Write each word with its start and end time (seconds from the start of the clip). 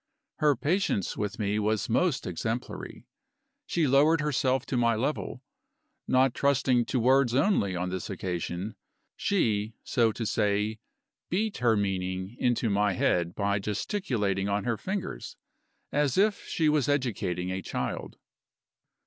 Her 0.37 0.55
patience 0.55 1.15
with 1.15 1.37
me 1.37 1.59
was 1.59 1.87
most 1.87 2.25
exemplary. 2.25 3.05
She 3.67 3.85
lowered 3.85 4.19
herself 4.19 4.65
to 4.65 4.75
my 4.75 4.95
level. 4.95 5.43
Not 6.07 6.33
trusting 6.33 6.85
to 6.85 6.99
words 6.99 7.35
only 7.35 7.75
on 7.75 7.91
this 7.91 8.09
occasion, 8.09 8.73
she 9.15 9.75
(so 9.83 10.11
to 10.11 10.25
say) 10.25 10.79
beat 11.29 11.57
her 11.57 11.77
meaning 11.77 12.35
into 12.39 12.67
my 12.71 12.93
head 12.93 13.35
by 13.35 13.59
gesticulating 13.59 14.49
on 14.49 14.63
her 14.63 14.75
fingers, 14.75 15.37
as 15.91 16.17
if 16.17 16.47
she 16.47 16.67
was 16.67 16.89
educating 16.89 17.51
a 17.51 17.61
child. 17.61 18.17